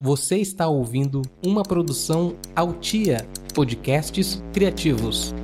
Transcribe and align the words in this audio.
Você 0.00 0.36
está 0.36 0.68
ouvindo 0.68 1.22
uma 1.44 1.64
produção 1.64 2.36
Altia 2.54 3.26
Podcasts 3.52 4.40
Criativos. 4.54 5.34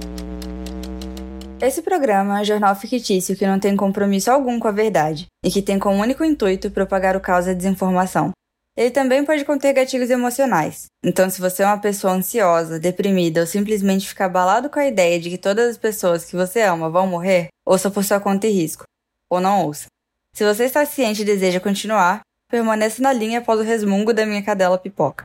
Esse 1.61 1.83
programa 1.83 2.39
é 2.39 2.43
um 2.43 2.45
jornal 2.45 2.77
fictício 2.77 3.35
que 3.35 3.45
não 3.49 3.59
tem 3.59 3.75
compromisso 3.75 4.31
algum 4.31 4.61
com 4.61 4.69
a 4.69 4.71
verdade 4.71 5.27
e 5.45 5.51
que 5.51 5.61
tem 5.61 5.77
como 5.77 6.01
único 6.01 6.25
intuito 6.25 6.71
propagar 6.71 7.17
o 7.17 7.21
caos 7.21 7.47
da 7.47 7.53
desinformação. 7.53 8.31
Ele 8.77 8.93
também 8.93 9.25
pode 9.25 9.45
conter 9.45 9.73
gatilhos 9.73 10.09
emocionais. 10.09 10.85
Então, 11.05 11.29
se 11.29 11.41
você 11.41 11.65
é 11.65 11.67
uma 11.67 11.81
pessoa 11.81 12.13
ansiosa, 12.13 12.79
deprimida 12.79 13.41
ou 13.41 13.49
simplesmente 13.49 14.07
fica 14.07 14.27
abalado 14.27 14.71
com 14.71 14.79
a 14.79 14.87
ideia 14.87 15.19
de 15.19 15.31
que 15.31 15.39
todas 15.39 15.71
as 15.71 15.77
pessoas 15.77 16.25
que 16.25 16.37
você 16.37 16.63
ama 16.63 16.89
vão 16.89 17.09
morrer, 17.09 17.49
ouça 17.67 17.91
por 17.91 18.05
sua 18.05 18.21
conta 18.21 18.47
e 18.47 18.53
risco. 18.53 18.85
Ou 19.29 19.41
não 19.41 19.67
ouça. 19.67 19.87
Se 20.33 20.45
você 20.45 20.63
está 20.63 20.87
ciente 20.87 21.23
e 21.23 21.25
deseja 21.25 21.59
continuar, 21.59 22.21
permaneça 22.49 23.03
na 23.03 23.13
linha 23.13 23.39
após 23.39 23.61
o 23.61 23.63
resmungo 23.63 24.13
da 24.13 24.27
minha 24.27 24.43
cadela 24.43 24.79
pipoca. 24.79 25.25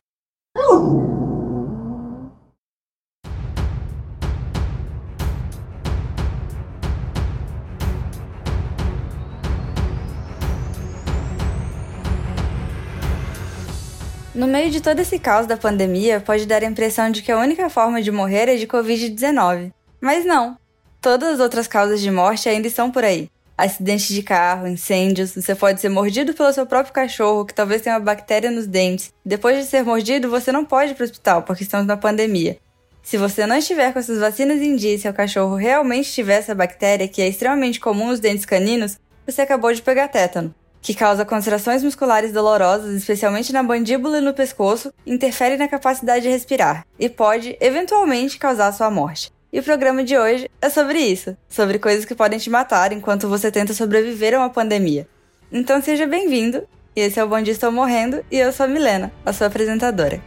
No 14.34 14.46
meio 14.46 14.70
de 14.70 14.80
todo 14.80 15.00
esse 15.00 15.18
caos 15.18 15.46
da 15.46 15.56
pandemia, 15.56 16.20
pode 16.20 16.46
dar 16.46 16.62
a 16.62 16.66
impressão 16.66 17.10
de 17.10 17.22
que 17.22 17.30
a 17.30 17.38
única 17.38 17.68
forma 17.68 18.00
de 18.00 18.10
morrer 18.10 18.48
é 18.48 18.56
de 18.56 18.66
Covid-19. 18.66 19.72
Mas 20.00 20.24
não. 20.24 20.56
Todas 21.00 21.34
as 21.34 21.40
outras 21.40 21.66
causas 21.66 22.00
de 22.00 22.10
morte 22.10 22.48
ainda 22.48 22.66
estão 22.66 22.90
por 22.90 23.04
aí 23.04 23.30
acidentes 23.64 24.08
de 24.08 24.22
carro, 24.22 24.66
incêndios, 24.66 25.34
você 25.34 25.54
pode 25.54 25.80
ser 25.80 25.88
mordido 25.88 26.34
pelo 26.34 26.52
seu 26.52 26.66
próprio 26.66 26.92
cachorro, 26.92 27.44
que 27.44 27.54
talvez 27.54 27.82
tenha 27.82 27.96
uma 27.96 28.04
bactéria 28.04 28.50
nos 28.50 28.66
dentes. 28.66 29.12
Depois 29.24 29.56
de 29.56 29.64
ser 29.64 29.84
mordido, 29.84 30.30
você 30.30 30.50
não 30.50 30.64
pode 30.64 30.92
ir 30.92 30.94
para 30.94 31.02
o 31.02 31.04
hospital, 31.04 31.42
porque 31.42 31.62
estamos 31.62 31.86
na 31.86 31.96
pandemia. 31.96 32.58
Se 33.02 33.16
você 33.16 33.46
não 33.46 33.56
estiver 33.56 33.92
com 33.92 33.98
essas 33.98 34.20
vacinas 34.20 34.60
em 34.60 34.76
dia 34.76 34.94
e 34.94 34.98
seu 34.98 35.12
cachorro 35.12 35.54
realmente 35.56 36.12
tiver 36.12 36.38
essa 36.38 36.54
bactéria, 36.54 37.08
que 37.08 37.22
é 37.22 37.28
extremamente 37.28 37.80
comum 37.80 38.08
nos 38.08 38.20
dentes 38.20 38.44
caninos, 38.44 38.98
você 39.26 39.42
acabou 39.42 39.72
de 39.72 39.82
pegar 39.82 40.08
tétano, 40.08 40.54
que 40.82 40.94
causa 40.94 41.24
contrações 41.24 41.82
musculares 41.82 42.32
dolorosas, 42.32 42.94
especialmente 42.94 43.52
na 43.52 43.62
mandíbula 43.62 44.18
e 44.18 44.22
no 44.22 44.34
pescoço, 44.34 44.92
interfere 45.06 45.56
na 45.56 45.68
capacidade 45.68 46.22
de 46.22 46.30
respirar 46.30 46.86
e 46.98 47.08
pode, 47.08 47.56
eventualmente, 47.60 48.38
causar 48.38 48.72
sua 48.72 48.90
morte. 48.90 49.32
E 49.52 49.58
o 49.58 49.62
programa 49.64 50.04
de 50.04 50.16
hoje 50.16 50.48
é 50.62 50.68
sobre 50.68 51.00
isso, 51.00 51.36
sobre 51.48 51.76
coisas 51.76 52.04
que 52.04 52.14
podem 52.14 52.38
te 52.38 52.48
matar 52.48 52.92
enquanto 52.92 53.28
você 53.28 53.50
tenta 53.50 53.74
sobreviver 53.74 54.32
a 54.32 54.38
uma 54.38 54.50
pandemia. 54.50 55.08
Então 55.50 55.82
seja 55.82 56.06
bem-vindo, 56.06 56.62
esse 56.94 57.18
é 57.18 57.24
o 57.24 57.28
Bom 57.28 57.42
Dia 57.42 57.52
Estou 57.52 57.72
Morrendo 57.72 58.24
e 58.30 58.38
eu 58.38 58.52
sou 58.52 58.66
a 58.66 58.68
Milena, 58.68 59.10
a 59.26 59.32
sua 59.32 59.48
apresentadora. 59.48 60.22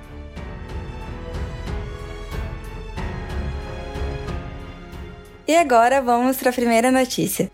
E 5.48 5.56
agora 5.56 6.02
vamos 6.02 6.36
para 6.36 6.50
a 6.50 6.54
primeira 6.54 6.92
notícia. 6.92 7.50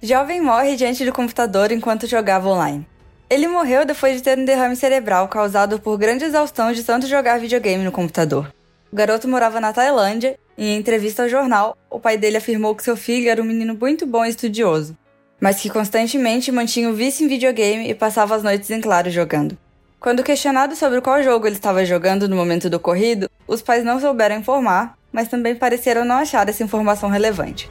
Jovem 0.00 0.40
morre 0.40 0.76
diante 0.76 1.04
do 1.04 1.12
computador 1.12 1.72
enquanto 1.72 2.06
jogava 2.06 2.48
online. 2.48 2.86
Ele 3.28 3.48
morreu 3.48 3.84
depois 3.84 4.16
de 4.16 4.22
ter 4.22 4.38
um 4.38 4.44
derrame 4.44 4.76
cerebral 4.76 5.26
causado 5.26 5.80
por 5.80 5.98
grande 5.98 6.24
exaustão 6.24 6.72
de 6.72 6.84
tanto 6.84 7.08
jogar 7.08 7.40
videogame 7.40 7.82
no 7.82 7.90
computador. 7.90 8.52
O 8.92 8.96
garoto 8.96 9.28
morava 9.28 9.60
na 9.60 9.72
Tailândia 9.72 10.36
e, 10.58 10.66
em 10.66 10.76
entrevista 10.76 11.22
ao 11.22 11.28
jornal, 11.28 11.76
o 11.88 12.00
pai 12.00 12.18
dele 12.18 12.36
afirmou 12.36 12.74
que 12.74 12.82
seu 12.82 12.96
filho 12.96 13.30
era 13.30 13.40
um 13.40 13.44
menino 13.44 13.76
muito 13.80 14.04
bom 14.04 14.24
e 14.24 14.30
estudioso, 14.30 14.96
mas 15.40 15.60
que 15.60 15.70
constantemente 15.70 16.50
mantinha 16.50 16.90
o 16.90 16.94
vício 16.94 17.24
em 17.24 17.28
videogame 17.28 17.88
e 17.88 17.94
passava 17.94 18.34
as 18.34 18.42
noites 18.42 18.68
em 18.68 18.80
claro 18.80 19.08
jogando. 19.08 19.56
Quando 20.00 20.24
questionado 20.24 20.74
sobre 20.74 21.00
qual 21.00 21.22
jogo 21.22 21.46
ele 21.46 21.54
estava 21.54 21.84
jogando 21.84 22.28
no 22.28 22.34
momento 22.34 22.68
do 22.68 22.78
ocorrido, 22.78 23.30
os 23.46 23.62
pais 23.62 23.84
não 23.84 24.00
souberam 24.00 24.36
informar, 24.36 24.98
mas 25.12 25.28
também 25.28 25.54
pareceram 25.54 26.04
não 26.04 26.16
achar 26.16 26.48
essa 26.48 26.64
informação 26.64 27.08
relevante. 27.08 27.70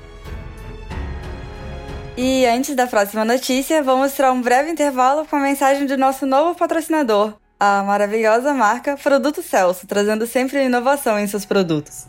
E 2.16 2.46
antes 2.46 2.76
da 2.76 2.88
próxima 2.88 3.26
notícia, 3.26 3.84
vamos 3.84 4.12
mostrar 4.12 4.32
um 4.32 4.42
breve 4.42 4.72
intervalo 4.72 5.26
com 5.26 5.36
a 5.36 5.40
mensagem 5.40 5.86
do 5.86 5.98
nosso 5.98 6.26
novo 6.26 6.54
patrocinador, 6.54 7.34
a 7.60 7.84
maravilhosa 7.84 8.54
marca 8.54 8.96
Produto 8.96 9.44
Celso, 9.44 9.86
trazendo 9.86 10.26
sempre 10.26 10.64
inovação 10.64 11.20
em 11.20 11.28
seus 11.28 11.44
produtos. 11.44 12.08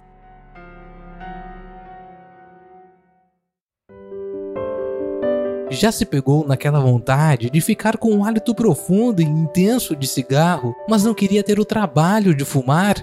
Já 5.71 5.93
se 5.93 6.05
pegou 6.05 6.47
naquela 6.47 6.81
vontade 6.81 7.49
de 7.49 7.61
ficar 7.61 7.97
com 7.97 8.13
um 8.13 8.25
hálito 8.25 8.55
profundo 8.55 9.23
e 9.23 9.25
intenso 9.25 9.95
de 9.95 10.07
cigarro, 10.07 10.75
mas 10.89 11.05
não 11.05 11.15
queria 11.15 11.45
ter 11.45 11.61
o 11.61 11.65
trabalho 11.65 12.35
de 12.35 12.45
fumar? 12.45 12.97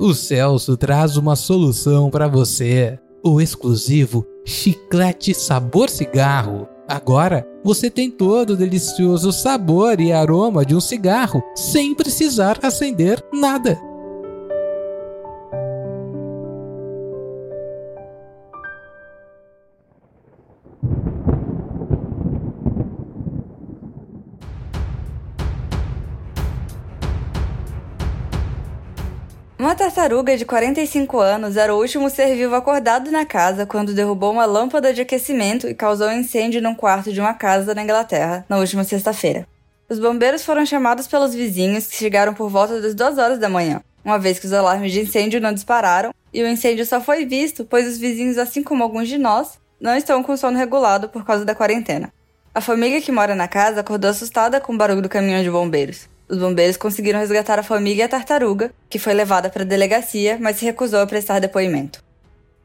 O 0.00 0.14
Celso 0.14 0.76
traz 0.76 1.16
uma 1.16 1.34
solução 1.34 2.10
para 2.10 2.28
você: 2.28 2.98
o 3.24 3.40
exclusivo 3.40 4.24
chiclete 4.44 5.34
sabor 5.34 5.90
cigarro. 5.90 6.68
Agora 6.88 7.46
você 7.64 7.90
tem 7.90 8.10
todo 8.10 8.50
o 8.50 8.56
delicioso 8.56 9.32
sabor 9.32 10.00
e 10.00 10.12
aroma 10.12 10.64
de 10.64 10.74
um 10.74 10.80
cigarro 10.80 11.42
sem 11.54 11.94
precisar 11.94 12.58
acender 12.62 13.22
nada. 13.32 13.91
Uma 29.62 29.76
tartaruga 29.76 30.36
de 30.36 30.44
45 30.44 31.20
anos 31.20 31.56
era 31.56 31.72
o 31.72 31.78
último 31.78 32.10
ser 32.10 32.34
vivo 32.34 32.56
acordado 32.56 33.12
na 33.12 33.24
casa 33.24 33.64
quando 33.64 33.94
derrubou 33.94 34.32
uma 34.32 34.44
lâmpada 34.44 34.92
de 34.92 35.02
aquecimento 35.02 35.68
e 35.68 35.74
causou 35.74 36.08
um 36.08 36.18
incêndio 36.18 36.60
num 36.60 36.74
quarto 36.74 37.12
de 37.12 37.20
uma 37.20 37.32
casa 37.32 37.72
na 37.72 37.84
Inglaterra 37.84 38.44
na 38.48 38.58
última 38.58 38.82
sexta-feira. 38.82 39.46
Os 39.88 40.00
bombeiros 40.00 40.44
foram 40.44 40.66
chamados 40.66 41.06
pelos 41.06 41.32
vizinhos 41.32 41.86
que 41.86 41.94
chegaram 41.94 42.34
por 42.34 42.50
volta 42.50 42.80
das 42.80 42.92
2 42.92 43.18
horas 43.18 43.38
da 43.38 43.48
manhã, 43.48 43.80
uma 44.04 44.18
vez 44.18 44.40
que 44.40 44.46
os 44.46 44.52
alarmes 44.52 44.90
de 44.90 45.02
incêndio 45.02 45.40
não 45.40 45.52
dispararam 45.52 46.12
e 46.34 46.42
o 46.42 46.48
incêndio 46.48 46.84
só 46.84 47.00
foi 47.00 47.24
visto 47.24 47.64
pois 47.64 47.86
os 47.86 47.98
vizinhos, 47.98 48.38
assim 48.38 48.64
como 48.64 48.82
alguns 48.82 49.06
de 49.06 49.16
nós, 49.16 49.60
não 49.80 49.94
estão 49.94 50.24
com 50.24 50.36
sono 50.36 50.58
regulado 50.58 51.08
por 51.08 51.24
causa 51.24 51.44
da 51.44 51.54
quarentena. 51.54 52.12
A 52.52 52.60
família 52.60 53.00
que 53.00 53.12
mora 53.12 53.36
na 53.36 53.46
casa 53.46 53.78
acordou 53.78 54.10
assustada 54.10 54.60
com 54.60 54.74
o 54.74 54.76
barulho 54.76 55.02
do 55.02 55.08
caminhão 55.08 55.40
de 55.40 55.52
bombeiros. 55.52 56.10
Os 56.32 56.38
bombeiros 56.38 56.78
conseguiram 56.78 57.18
resgatar 57.18 57.58
a 57.58 57.62
família 57.62 58.00
e 58.00 58.04
a 58.04 58.08
tartaruga, 58.08 58.72
que 58.88 58.98
foi 58.98 59.12
levada 59.12 59.50
para 59.50 59.64
a 59.64 59.66
delegacia, 59.66 60.38
mas 60.40 60.56
se 60.56 60.64
recusou 60.64 61.00
a 61.00 61.06
prestar 61.06 61.40
depoimento. 61.40 62.02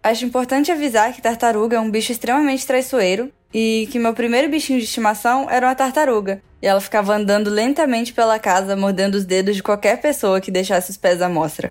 Acho 0.02 0.24
importante 0.24 0.72
avisar 0.72 1.12
que 1.12 1.22
tartaruga 1.22 1.76
é 1.76 1.80
um 1.82 1.92
bicho 1.92 2.14
extremamente 2.14 2.66
traiçoeiro 2.66 3.30
e 3.54 3.90
que 3.92 4.00
meu 4.00 4.14
primeiro 4.14 4.48
bichinho 4.48 4.80
de 4.80 4.86
estimação 4.86 5.50
era 5.50 5.68
uma 5.68 5.76
tartaruga, 5.76 6.42
e 6.62 6.66
ela 6.66 6.80
ficava 6.80 7.14
andando 7.14 7.50
lentamente 7.50 8.14
pela 8.14 8.40
casa, 8.40 8.74
mordendo 8.74 9.16
os 9.16 9.26
dedos 9.26 9.58
de 9.58 9.64
qualquer 9.64 10.00
pessoa 10.00 10.40
que 10.40 10.50
deixasse 10.50 10.92
os 10.92 10.96
pés 10.96 11.22
à 11.22 11.28
mostra. 11.28 11.70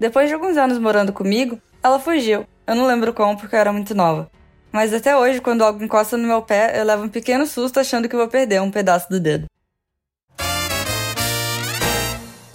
Depois 0.00 0.26
de 0.26 0.34
alguns 0.34 0.56
anos 0.56 0.78
morando 0.78 1.12
comigo, 1.12 1.60
ela 1.80 2.00
fugiu. 2.00 2.44
Eu 2.66 2.74
não 2.74 2.88
lembro 2.88 3.14
como 3.14 3.38
porque 3.38 3.54
eu 3.54 3.60
era 3.60 3.72
muito 3.72 3.94
nova. 3.94 4.28
Mas 4.72 4.92
até 4.92 5.16
hoje, 5.16 5.40
quando 5.40 5.62
algo 5.62 5.80
encosta 5.80 6.16
no 6.16 6.26
meu 6.26 6.42
pé, 6.42 6.80
eu 6.80 6.84
levo 6.84 7.04
um 7.04 7.08
pequeno 7.08 7.46
susto 7.46 7.78
achando 7.78 8.08
que 8.08 8.16
vou 8.16 8.26
perder 8.26 8.60
um 8.60 8.70
pedaço 8.72 9.08
do 9.08 9.20
dedo. 9.20 9.46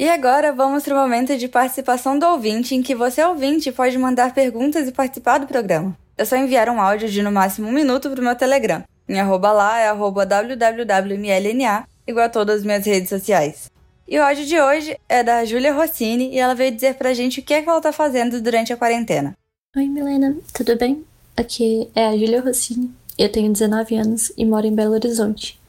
E 0.02 0.10
agora 0.10 0.52
vamos 0.52 0.82
para 0.84 0.96
o 0.96 0.98
momento 0.98 1.38
de 1.38 1.48
participação 1.48 2.18
do 2.18 2.26
ouvinte, 2.26 2.74
em 2.74 2.82
que 2.82 2.96
você, 2.96 3.24
ouvinte, 3.24 3.72
pode 3.72 3.96
mandar 4.00 4.34
perguntas 4.34 4.88
e 4.88 4.92
participar 4.92 5.38
do 5.38 5.46
programa. 5.46 5.96
É 6.18 6.26
só 6.26 6.36
enviar 6.36 6.70
um 6.70 6.82
áudio 6.82 7.08
de 7.08 7.22
no 7.22 7.32
máximo 7.32 7.68
um 7.68 7.72
minuto 7.72 8.10
para 8.10 8.20
o 8.20 8.24
meu 8.24 8.36
Telegram. 8.36 8.84
Minha 9.08 9.22
arroba 9.22 9.52
lá 9.52 9.80
é 9.80 9.90
arroba 9.90 10.26
www.mlna, 10.26 11.88
igual 12.08 12.26
a 12.26 12.30
todas 12.30 12.62
as 12.62 12.66
minhas 12.66 12.84
redes 12.84 13.10
sociais. 13.10 13.70
E 14.08 14.18
o 14.18 14.24
áudio 14.24 14.44
de 14.44 14.60
hoje 14.60 14.98
é 15.08 15.22
da 15.22 15.46
Júlia 15.46 15.72
Rossini 15.72 16.34
e 16.34 16.40
ela 16.40 16.56
veio 16.56 16.72
dizer 16.72 16.96
pra 16.96 17.14
gente 17.14 17.40
o 17.40 17.44
que 17.44 17.54
é 17.54 17.62
que 17.62 17.70
ela 17.70 17.80
tá 17.80 17.92
fazendo 17.92 18.42
durante 18.42 18.74
a 18.74 18.78
quarentena. 18.78 19.38
Oi, 19.78 19.86
Milena, 19.86 20.36
tudo 20.52 20.76
bem? 20.78 21.06
Aqui 21.38 21.88
é 21.94 22.08
a 22.08 22.18
Júlia 22.18 22.42
Rossini. 22.42 22.92
Eu 23.20 23.32
tenho 23.32 23.54
19 23.54 23.96
anos 23.98 24.34
e 24.36 24.46
moro 24.46 24.66
em 24.66 24.74
Belo 24.74 24.96
Horizonte. 24.96 25.62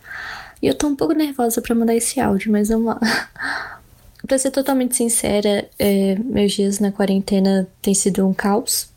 E 0.62 0.68
eu 0.68 0.74
tô 0.74 0.86
um 0.86 0.96
pouco 0.96 1.12
nervosa 1.12 1.60
para 1.60 1.74
mandar 1.74 1.94
esse 1.94 2.18
áudio, 2.18 2.50
mas 2.50 2.70
vamos 2.70 2.86
lá. 2.86 3.00
Pra 4.26 4.38
ser 4.38 4.50
totalmente 4.50 4.96
sincera, 4.96 5.68
é, 5.78 6.14
meus 6.16 6.52
dias 6.52 6.78
na 6.78 6.92
quarentena 6.92 7.68
têm 7.80 7.92
sido 7.92 8.26
um 8.26 8.32
caos. 8.32 8.88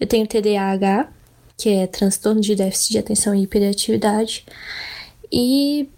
Eu 0.00 0.06
tenho 0.06 0.26
TDAH, 0.26 1.08
que 1.56 1.68
é 1.68 1.86
transtorno 1.86 2.40
de 2.40 2.54
déficit 2.54 2.92
de 2.92 2.98
atenção 2.98 3.34
e 3.34 3.42
hiperatividade, 3.42 4.44
e 5.30 5.88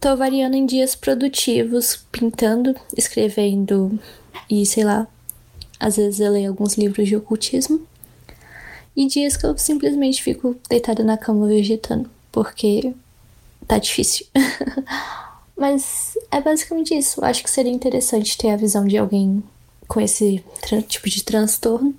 tô 0.00 0.16
variando 0.16 0.54
em 0.54 0.66
dias 0.66 0.94
produtivos, 0.94 2.04
pintando, 2.12 2.74
escrevendo 2.96 3.98
e 4.48 4.66
sei 4.66 4.84
lá, 4.84 5.06
às 5.80 5.96
vezes 5.96 6.20
eu 6.20 6.30
leio 6.30 6.50
alguns 6.50 6.76
livros 6.76 7.08
de 7.08 7.16
ocultismo. 7.16 7.86
E 8.96 9.06
dias 9.06 9.36
que 9.36 9.44
eu 9.44 9.56
simplesmente 9.58 10.22
fico 10.22 10.56
deitada 10.68 11.02
na 11.02 11.18
cama 11.18 11.48
vegetando, 11.48 12.08
porque 12.30 12.94
tá 13.66 13.78
difícil. 13.78 14.26
Mas 15.56 16.18
é 16.30 16.40
basicamente 16.40 16.94
isso. 16.94 17.24
Acho 17.24 17.42
que 17.42 17.50
seria 17.50 17.72
interessante 17.72 18.36
ter 18.36 18.50
a 18.50 18.56
visão 18.56 18.84
de 18.84 18.98
alguém 18.98 19.42
com 19.86 20.00
esse 20.00 20.42
tipo 20.88 21.08
de 21.08 21.22
transtorno, 21.22 21.94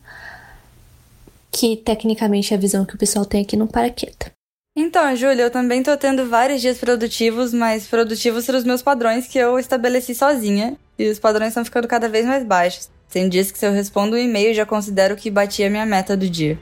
que 1.52 1.78
tecnicamente 1.78 2.54
é 2.54 2.58
a 2.58 2.60
visão 2.60 2.86
que 2.86 2.96
o 2.96 2.98
pessoal 2.98 3.26
tem 3.26 3.42
aqui 3.42 3.56
no 3.56 3.68
Paraqueta. 3.68 4.32
Então, 4.78 5.16
Júlia, 5.16 5.44
eu 5.44 5.52
também 5.52 5.82
tô 5.82 5.96
tendo 5.96 6.28
vários 6.28 6.62
dias 6.62 6.78
produtivos, 6.78 7.54
mas 7.54 7.88
produtivos 7.88 8.46
para 8.46 8.58
os 8.58 8.66
meus 8.66 8.82
padrões 8.82 9.26
que 9.26 9.38
eu 9.38 9.58
estabeleci 9.58 10.14
sozinha, 10.14 10.76
e 11.00 11.08
os 11.08 11.18
padrões 11.18 11.50
estão 11.50 11.64
ficando 11.64 11.88
cada 11.88 12.10
vez 12.10 12.26
mais 12.26 12.44
baixos. 12.44 12.90
Tem 13.10 13.30
dias 13.30 13.52
que 13.52 13.58
se 13.58 13.66
eu 13.66 13.72
respondo 13.72 14.18
um 14.18 14.20
e-mail 14.20 14.54
já 14.54 14.66
considero 14.66 15.16
que 15.16 15.32
bati 15.32 15.64
a 15.64 15.70
minha 15.70 15.86
meta 15.86 16.18
do 16.18 16.30
dia. 16.30 16.60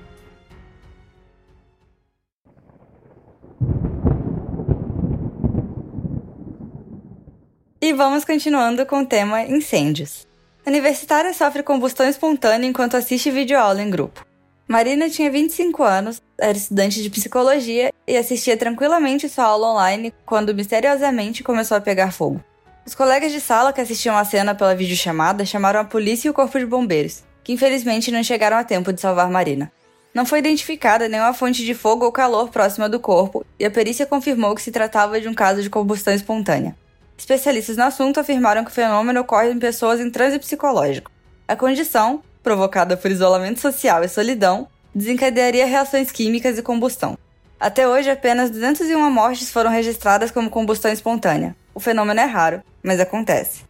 E 7.85 7.91
vamos 7.91 8.23
continuando 8.23 8.85
com 8.85 9.01
o 9.01 9.05
tema 9.05 9.43
incêndios. 9.43 10.25
Universitária 10.65 11.33
sofre 11.33 11.61
combustão 11.61 12.07
espontânea 12.07 12.65
enquanto 12.65 12.95
assiste 12.95 13.29
videoaula 13.29 13.81
em 13.81 13.89
grupo. 13.89 14.25
Marina 14.65 15.09
tinha 15.09 15.29
25 15.29 15.83
anos, 15.83 16.21
era 16.39 16.57
estudante 16.57 17.03
de 17.03 17.09
psicologia 17.09 17.91
e 18.07 18.15
assistia 18.15 18.55
tranquilamente 18.55 19.27
sua 19.27 19.43
aula 19.43 19.73
online 19.73 20.13
quando 20.25 20.55
misteriosamente 20.55 21.43
começou 21.43 21.75
a 21.75 21.81
pegar 21.81 22.13
fogo. 22.13 22.41
Os 22.87 22.95
colegas 22.95 23.33
de 23.33 23.41
sala 23.41 23.73
que 23.73 23.81
assistiam 23.81 24.15
a 24.15 24.23
cena 24.23 24.55
pela 24.55 24.73
videochamada 24.73 25.45
chamaram 25.45 25.81
a 25.81 25.83
polícia 25.83 26.29
e 26.29 26.31
o 26.31 26.33
corpo 26.33 26.57
de 26.57 26.65
bombeiros, 26.65 27.21
que 27.43 27.51
infelizmente 27.51 28.11
não 28.11 28.23
chegaram 28.23 28.55
a 28.55 28.63
tempo 28.63 28.93
de 28.93 29.01
salvar 29.01 29.29
Marina. 29.29 29.69
Não 30.13 30.25
foi 30.25 30.39
identificada 30.39 31.09
nenhuma 31.09 31.33
fonte 31.33 31.65
de 31.65 31.73
fogo 31.73 32.05
ou 32.05 32.13
calor 32.13 32.47
próxima 32.47 32.87
do 32.87 32.97
corpo 32.97 33.45
e 33.59 33.65
a 33.65 33.71
perícia 33.71 34.05
confirmou 34.05 34.55
que 34.55 34.61
se 34.61 34.71
tratava 34.71 35.19
de 35.19 35.27
um 35.27 35.33
caso 35.33 35.61
de 35.61 35.69
combustão 35.69 36.13
espontânea. 36.13 36.81
Especialistas 37.23 37.77
no 37.77 37.85
assunto 37.85 38.19
afirmaram 38.19 38.65
que 38.65 38.69
o 38.69 38.73
fenômeno 38.73 39.21
ocorre 39.21 39.49
em 39.49 39.57
pessoas 39.57 40.01
em 40.01 40.09
transe 40.09 40.37
psicológico. 40.39 41.09
A 41.47 41.55
condição, 41.55 42.21
provocada 42.43 42.97
por 42.97 43.09
isolamento 43.09 43.61
social 43.61 44.03
e 44.03 44.09
solidão, 44.09 44.67
desencadearia 44.93 45.65
reações 45.65 46.11
químicas 46.11 46.57
e 46.57 46.61
combustão. 46.61 47.17
Até 47.57 47.87
hoje, 47.87 48.09
apenas 48.09 48.49
201 48.49 49.09
mortes 49.09 49.49
foram 49.49 49.71
registradas 49.71 50.31
como 50.31 50.49
combustão 50.49 50.91
espontânea. 50.91 51.55
O 51.73 51.79
fenômeno 51.79 52.19
é 52.19 52.25
raro, 52.25 52.61
mas 52.83 52.99
acontece. 52.99 53.61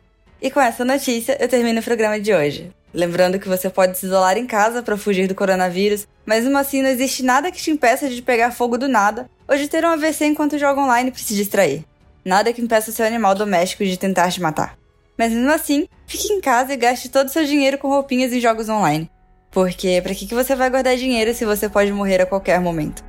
E 0.41 0.49
com 0.49 0.59
essa 0.59 0.83
notícia, 0.83 1.37
eu 1.39 1.47
termino 1.47 1.79
o 1.79 1.83
programa 1.83 2.19
de 2.19 2.33
hoje. 2.33 2.71
Lembrando 2.91 3.37
que 3.37 3.47
você 3.47 3.69
pode 3.69 3.99
se 3.99 4.07
isolar 4.07 4.35
em 4.35 4.47
casa 4.47 4.81
para 4.81 4.97
fugir 4.97 5.27
do 5.27 5.35
coronavírus, 5.35 6.07
mas 6.25 6.43
mesmo 6.43 6.57
assim 6.57 6.81
não 6.81 6.89
existe 6.89 7.21
nada 7.21 7.51
que 7.51 7.61
te 7.61 7.69
impeça 7.69 8.09
de 8.09 8.19
pegar 8.19 8.49
fogo 8.49 8.79
do 8.79 8.87
nada 8.87 9.29
ou 9.47 9.55
de 9.55 9.67
ter 9.67 9.85
um 9.85 9.89
AVC 9.89 10.25
enquanto 10.25 10.57
joga 10.57 10.81
online 10.81 11.11
para 11.11 11.21
se 11.21 11.35
distrair. 11.35 11.85
Nada 12.25 12.53
que 12.53 12.61
impeça 12.61 12.91
seu 12.91 13.05
animal 13.05 13.35
doméstico 13.35 13.83
de 13.83 13.97
tentar 13.97 14.31
te 14.31 14.41
matar. 14.41 14.77
Mas 15.17 15.31
mesmo 15.31 15.51
assim, 15.51 15.87
fique 16.07 16.31
em 16.31 16.41
casa 16.41 16.73
e 16.73 16.77
gaste 16.77 17.09
todo 17.09 17.27
o 17.27 17.31
seu 17.31 17.45
dinheiro 17.45 17.77
com 17.77 17.89
roupinhas 17.89 18.31
e 18.31 18.39
jogos 18.39 18.69
online. 18.69 19.09
Porque 19.51 20.01
para 20.01 20.15
que, 20.15 20.25
que 20.25 20.33
você 20.33 20.55
vai 20.55 20.69
guardar 20.69 20.95
dinheiro 20.95 21.33
se 21.33 21.45
você 21.45 21.69
pode 21.69 21.91
morrer 21.91 22.21
a 22.21 22.25
qualquer 22.25 22.59
momento? 22.59 23.03